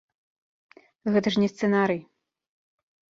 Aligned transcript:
Гэта 1.15 1.27
ж 1.35 1.43
не 1.43 1.49
сцэнарый. 1.51 2.01